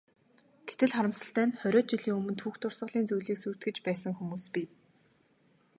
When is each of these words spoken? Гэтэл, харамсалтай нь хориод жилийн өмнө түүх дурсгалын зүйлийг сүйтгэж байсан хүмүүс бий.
Гэтэл, 0.69 0.91
харамсалтай 0.93 1.45
нь 1.47 1.57
хориод 1.59 1.87
жилийн 1.91 2.17
өмнө 2.19 2.35
түүх 2.41 2.55
дурсгалын 2.61 3.07
зүйлийг 3.07 3.37
сүйтгэж 3.39 3.77
байсан 3.87 4.11
хүмүүс 4.15 4.45
бий. 4.53 4.67